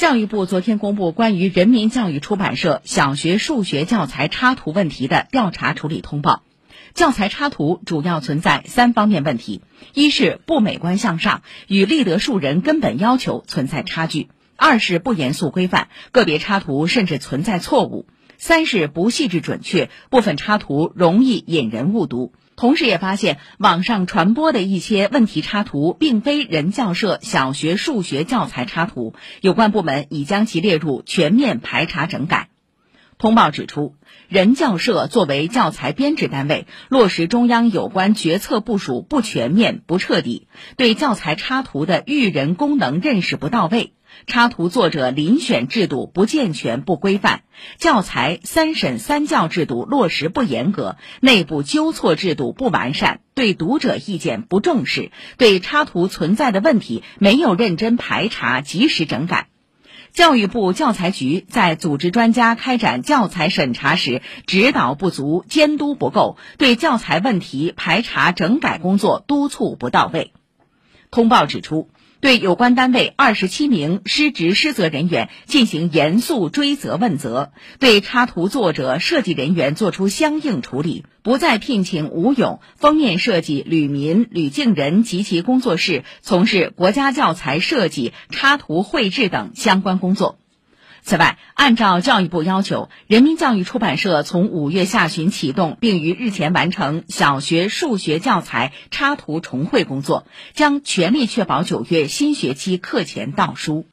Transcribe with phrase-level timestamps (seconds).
[0.00, 6.42] 教育部昨天公布关于人民教育出版社小学数学教材插图问题的调查处理通报。
[6.94, 9.60] 教材插图主要存在三方面问题：
[9.92, 18.06] 一是不美观向上，与立德树人根本要求存在差距；二是不严肃规范，个别插图甚至存在错误；
[18.40, 22.32] 三是不细致准确，部分插图容易引人误读。
[22.56, 32.48] 同时，也发现网上传播的一些问题插图并非人教社小学数学教材插图，有关部门已将其列入全面排查整改。
[33.18, 33.94] 通报指出，
[34.30, 40.48] 人教社作为教材编制单位，落实中央有关决策部署不全面、不彻底，
[40.78, 43.92] 对教材插图的育人功能认识不到位。
[44.26, 47.40] 插图作者遴选制度不健全不规范，
[47.78, 59.48] 教材三审三教制度落实不严格，内部纠错制度不完善，对读者意见不重视，对插图存在的问题没有认真排查及时整改。
[60.12, 70.32] 教育部教材局在组织专家开展教材审查时，指导不足、监督不够，对教材问题排查整改工作督促不到位。
[71.10, 71.88] 通报指出。
[72.20, 90.38] 对有关单位二十七名失职失责人员进行严肃追责问责，对插图作者、设计人员作出相应处理，不再聘请吴勇封面设计吕民、吕敬仁及其工作室从事国家教材设计、插图绘制等相关工作。
[91.02, 103.86] 此外，按照教育部要求，人民教育出版社从五月下旬启动，并于日前完成小学数学教材插图重绘工作，将全力确保九月新学期课前到书。